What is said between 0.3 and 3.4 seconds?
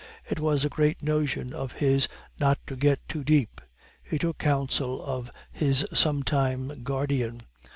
was a great notion of his 'not to get too